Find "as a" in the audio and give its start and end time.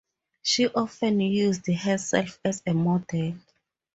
2.43-2.73